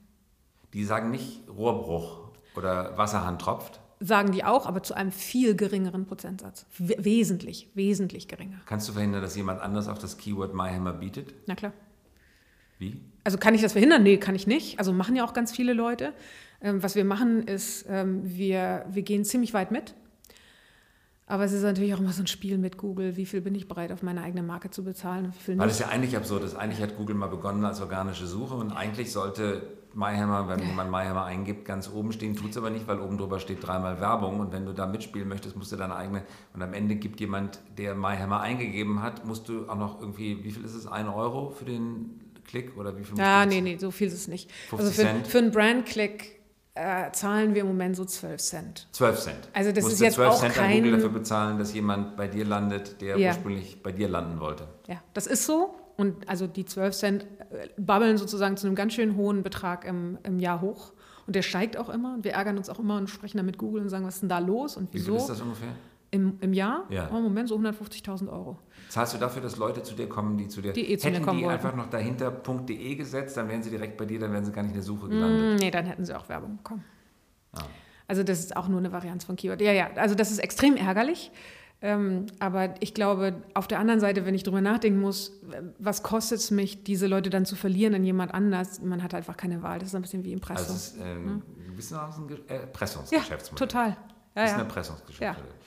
[0.73, 6.05] Die sagen nicht Rohrbruch oder Wasserhand tropft, sagen die auch, aber zu einem viel geringeren
[6.05, 6.65] Prozentsatz.
[6.77, 8.59] Wesentlich, wesentlich geringer.
[8.65, 11.33] Kannst du verhindern, dass jemand anders auf das Keyword MyHammer bietet?
[11.45, 11.71] Na klar.
[12.79, 12.99] Wie?
[13.23, 14.01] Also kann ich das verhindern?
[14.01, 14.79] Nee, kann ich nicht.
[14.79, 16.13] Also machen ja auch ganz viele Leute.
[16.61, 19.93] Ähm, was wir machen, ist, ähm, wir, wir gehen ziemlich weit mit.
[21.27, 23.15] Aber es ist natürlich auch immer so ein Spiel mit Google.
[23.15, 25.31] Wie viel bin ich bereit, auf meine eigene Marke zu bezahlen?
[25.47, 26.55] Weil es ja eigentlich absurd ist.
[26.55, 29.61] Eigentlich hat Google mal begonnen als organische Suche und eigentlich sollte
[29.93, 33.39] MyHammer, wenn jemand MyHammer eingibt, ganz oben stehen, tut es aber nicht, weil oben drüber
[33.39, 36.23] steht dreimal Werbung und wenn du da mitspielen möchtest, musst du deine eigene
[36.53, 40.51] und am Ende gibt jemand, der MyHammer eingegeben hat, musst du auch noch irgendwie, wie
[40.51, 43.17] viel ist es, ein Euro für den Klick oder wie viel?
[43.17, 44.51] Ja, nee, nee, so viel ist es nicht.
[44.69, 45.27] 50 also für, Cent?
[45.27, 46.41] für einen Brand-Klick
[46.73, 48.87] äh, zahlen wir im Moment so 12 Cent.
[48.91, 49.49] 12 Cent.
[49.53, 50.65] Also das Musst ist jetzt 12 auch Cent kein...
[50.65, 53.29] an Google dafür bezahlen, dass jemand bei dir landet, der ja.
[53.29, 54.67] ursprünglich bei dir landen wollte.
[54.87, 55.75] Ja, das ist so.
[56.01, 60.17] Und also die 12 Cent äh, babbeln sozusagen zu einem ganz schön hohen Betrag im,
[60.23, 60.93] im Jahr hoch.
[61.27, 62.15] Und der steigt auch immer.
[62.15, 64.21] Und wir ärgern uns auch immer und sprechen dann mit Google und sagen, was ist
[64.21, 65.13] denn da los und wieso?
[65.13, 65.75] Wie viel ist das ungefähr?
[66.09, 66.85] Im, im Jahr?
[66.89, 67.07] Ja.
[67.13, 68.57] Oh, Im Moment so 150.000 Euro.
[68.89, 70.73] Zahlst du dafür, dass Leute zu dir kommen, die zu dir...
[70.73, 71.65] Die eh zu hätten mir kommen die wollten.
[71.65, 74.63] einfach noch dahinter .de gesetzt, dann wären sie direkt bei dir, dann wären sie gar
[74.63, 75.53] nicht in der Suche gelandet.
[75.53, 76.83] Mm, nee, dann hätten sie auch Werbung bekommen.
[77.53, 77.61] Ah.
[78.07, 79.61] Also das ist auch nur eine Varianz von Keyword.
[79.61, 81.31] Ja, ja, also das ist extrem ärgerlich.
[81.83, 85.41] Ähm, aber ich glaube, auf der anderen Seite, wenn ich drüber nachdenken muss,
[85.79, 88.81] was kostet es mich, diese Leute dann zu verlieren an jemand anders?
[88.81, 89.79] Man hat einfach keine Wahl.
[89.79, 90.65] Das ist ein bisschen wie Impressum.
[90.65, 91.33] Also es ist ähm, ja?
[91.69, 93.67] ein bisschen ein Erpressungsgeschäftsmodell.
[93.67, 93.89] Ja, total.
[93.89, 93.95] Ja,
[94.35, 95.51] das ist ein Erpressungsgeschäftsmodell.
[95.51, 95.61] Ja.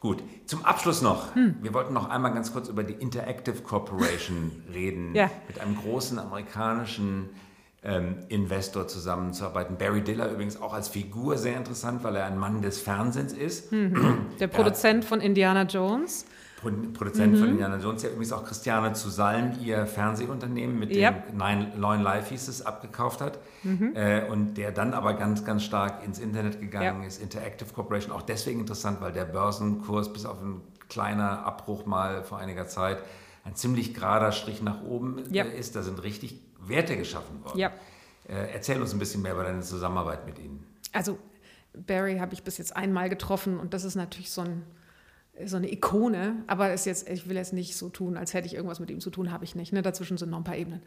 [0.00, 1.34] Gut, zum Abschluss noch.
[1.34, 1.56] Hm.
[1.62, 5.14] Wir wollten noch einmal ganz kurz über die Interactive Corporation reden.
[5.14, 5.30] Ja.
[5.46, 7.30] Mit einem großen amerikanischen
[7.84, 9.76] ähm, Investor zusammenzuarbeiten.
[9.76, 13.72] Barry Diller übrigens auch als Figur sehr interessant, weil er ein Mann des Fernsehens ist.
[13.72, 14.26] Mhm.
[14.40, 16.24] Der Produzent von Indiana Jones.
[16.94, 17.38] Produzent mhm.
[17.38, 21.26] von Indiana Jones, der übrigens auch Christiane zu Salm ihr Fernsehunternehmen mit yep.
[21.26, 23.38] dem Nine, Nine Life hieß es, abgekauft hat.
[23.64, 23.92] Mhm.
[23.94, 27.08] Äh, und der dann aber ganz, ganz stark ins Internet gegangen yep.
[27.08, 27.20] ist.
[27.20, 32.38] Interactive Corporation, auch deswegen interessant, weil der Börsenkurs bis auf ein kleiner Abbruch mal vor
[32.38, 32.96] einiger Zeit
[33.44, 35.52] ein ziemlich gerader Strich nach oben yep.
[35.52, 35.76] äh, ist.
[35.76, 37.58] Da sind richtig Werte geschaffen worden.
[37.58, 37.72] Ja.
[38.28, 40.66] Äh, erzähl uns ein bisschen mehr über deine Zusammenarbeit mit ihnen.
[40.92, 41.18] Also
[41.74, 44.62] Barry habe ich bis jetzt einmal getroffen und das ist natürlich so, ein,
[45.44, 48.54] so eine Ikone, aber ist jetzt, ich will jetzt nicht so tun, als hätte ich
[48.54, 49.72] irgendwas mit ihm zu tun, habe ich nicht.
[49.72, 49.82] Ne?
[49.82, 50.82] Dazwischen sind noch ein paar Ebenen.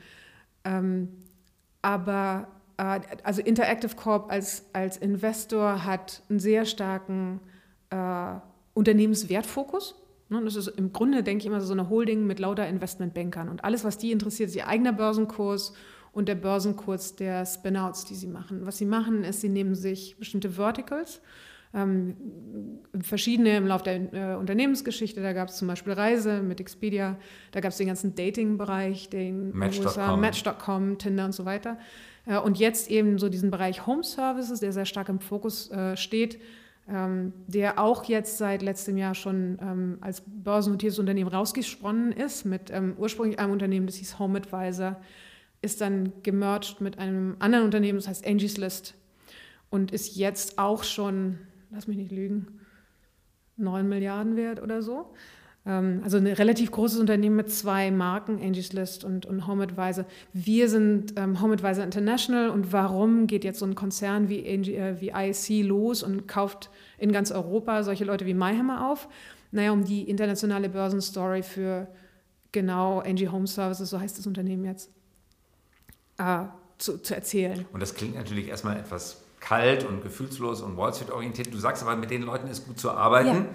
[0.64, 1.10] Ähm,
[1.82, 7.40] aber äh, also Interactive Corp als, als Investor hat einen sehr starken
[7.90, 8.36] äh,
[8.74, 9.96] Unternehmenswertfokus.
[10.30, 13.48] Ne, das ist im Grunde, denke ich immer, so eine Holding mit lauter Investmentbankern.
[13.48, 15.74] Und alles, was die interessiert, ist ihr eigener Börsenkurs
[16.12, 18.66] und der Börsenkurs der Spinouts, die sie machen.
[18.66, 21.22] Was sie machen, ist, sie nehmen sich bestimmte Verticals,
[21.74, 22.18] ähm,
[23.02, 25.22] verschiedene im Laufe der äh, Unternehmensgeschichte.
[25.22, 27.18] Da gab es zum Beispiel Reise mit Expedia,
[27.52, 31.78] da gab es den ganzen Dating-Bereich, den Match.com, Match.com, Tinder und so weiter.
[32.26, 35.96] Äh, und jetzt eben so diesen Bereich Home Services, der sehr stark im Fokus äh,
[35.96, 36.40] steht
[36.90, 42.72] ähm, der auch jetzt seit letztem Jahr schon ähm, als börsennotiertes Unternehmen rausgesponnen ist, mit
[42.72, 44.96] ähm, ursprünglich einem Unternehmen, das hieß Home Advisor,
[45.62, 48.96] ist dann gemerged mit einem anderen Unternehmen, das heißt Angie's List
[49.70, 51.40] und ist jetzt auch schon,
[51.72, 52.60] lass mich nicht lügen,
[53.58, 55.14] 9 Milliarden wert oder so.
[55.68, 60.06] Ähm, also ein relativ großes Unternehmen mit zwei Marken, Angie's List und, und HomeAdvisor.
[60.32, 65.10] Wir sind ähm, HomeAdvisor International und warum geht jetzt so ein Konzern wie, äh, wie
[65.10, 69.10] IC los und kauft in ganz Europa solche Leute wie MyHammer auf?
[69.52, 71.88] Naja, um die internationale Börsenstory für
[72.54, 74.90] genau Angie Home Services, so heißt das Unternehmen jetzt,
[76.18, 76.46] äh,
[76.78, 77.66] zu, zu erzählen.
[77.74, 81.54] Und das klingt natürlich erstmal etwas kalt und gefühlslos und Wall Street orientiert.
[81.54, 83.28] Du sagst aber, mit den Leuten ist gut zu arbeiten.
[83.28, 83.46] Ja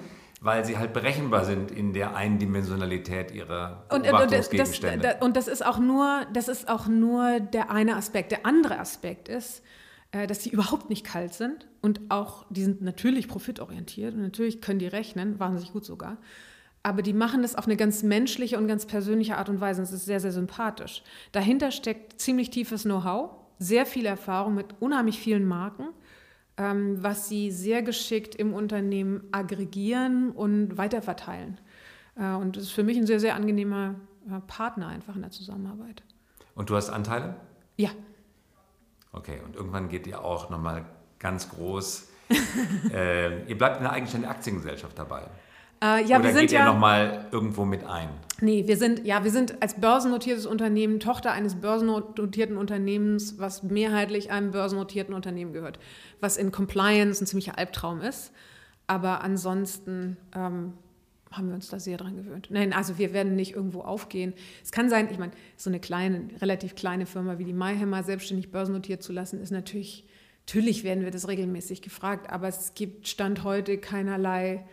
[0.42, 4.96] weil sie halt berechenbar sind in der Eindimensionalität ihrer und, Beobachtungsgegenstände.
[4.96, 8.32] Und das, und das ist auch nur, das ist auch nur der eine Aspekt.
[8.32, 9.62] Der andere Aspekt ist,
[10.10, 14.60] äh, dass sie überhaupt nicht kalt sind und auch, die sind natürlich profitorientiert und natürlich
[14.60, 16.18] können die rechnen, wahnsinnig gut sogar.
[16.82, 19.80] Aber die machen das auf eine ganz menschliche und ganz persönliche Art und Weise.
[19.80, 21.04] Und es ist sehr, sehr sympathisch.
[21.30, 25.84] Dahinter steckt ziemlich tiefes Know-how, sehr viel Erfahrung mit unheimlich vielen Marken
[26.56, 31.60] ähm, was sie sehr geschickt im Unternehmen aggregieren und weiterverteilen.
[32.16, 33.94] Äh, und das ist für mich ein sehr, sehr angenehmer
[34.28, 36.02] äh, Partner einfach in der Zusammenarbeit.
[36.54, 37.36] Und du hast Anteile?
[37.76, 37.90] Ja.
[39.12, 40.84] Okay, und irgendwann geht ihr auch nochmal
[41.18, 42.08] ganz groß.
[42.92, 45.28] äh, ihr bleibt in der eigenständigen Aktiengesellschaft dabei.
[45.82, 48.08] Äh, ja, Oder wir sind geht ja, ihr nochmal irgendwo mit ein?
[48.40, 54.30] Nee, wir sind, ja, wir sind als börsennotiertes Unternehmen Tochter eines börsennotierten Unternehmens, was mehrheitlich
[54.30, 55.80] einem börsennotierten Unternehmen gehört,
[56.20, 58.32] was in Compliance ein ziemlicher Albtraum ist.
[58.86, 60.74] Aber ansonsten ähm,
[61.32, 62.48] haben wir uns da sehr dran gewöhnt.
[62.50, 64.34] Nein, also wir werden nicht irgendwo aufgehen.
[64.62, 68.52] Es kann sein, ich meine, so eine kleine, relativ kleine Firma wie die Mayhemmer selbstständig
[68.52, 70.06] börsennotiert zu lassen, ist natürlich,
[70.46, 74.64] natürlich werden wir das regelmäßig gefragt, aber es gibt Stand heute keinerlei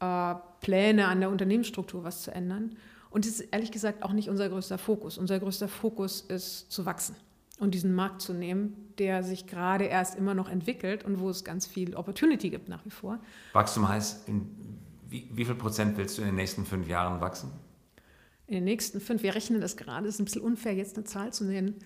[0.00, 2.76] äh, Pläne an der Unternehmensstruktur was zu ändern.
[3.10, 5.18] Und es ist ehrlich gesagt auch nicht unser größter Fokus.
[5.18, 7.16] Unser größter Fokus ist zu wachsen
[7.60, 11.44] und diesen Markt zu nehmen, der sich gerade erst immer noch entwickelt und wo es
[11.44, 13.18] ganz viel Opportunity gibt nach wie vor.
[13.52, 14.26] Wachstum heißt,
[15.08, 17.50] wie, wie viel Prozent willst du in den nächsten fünf Jahren wachsen?
[18.46, 21.04] In den nächsten fünf, wir rechnen das gerade, es ist ein bisschen unfair, jetzt eine
[21.04, 21.76] Zahl zu nennen.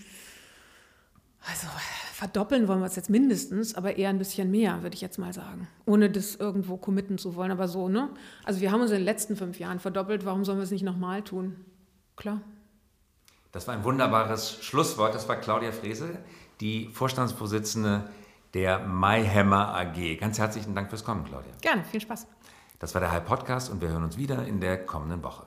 [1.46, 1.66] Also
[2.12, 5.32] verdoppeln wollen wir es jetzt mindestens, aber eher ein bisschen mehr, würde ich jetzt mal
[5.32, 5.68] sagen.
[5.84, 8.08] Ohne das irgendwo committen zu wollen, aber so, ne?
[8.44, 10.84] Also wir haben uns in den letzten fünf Jahren verdoppelt, warum sollen wir es nicht
[10.84, 11.56] nochmal tun?
[12.16, 12.40] Klar.
[13.52, 15.14] Das war ein wunderbares Schlusswort.
[15.14, 16.18] Das war Claudia Frese,
[16.60, 18.10] die Vorstandsvorsitzende
[18.54, 20.16] der MyHammer AG.
[20.18, 21.52] Ganz herzlichen Dank fürs Kommen, Claudia.
[21.60, 22.26] Gerne, viel Spaß.
[22.78, 25.46] Das war der High Podcast und wir hören uns wieder in der kommenden Woche.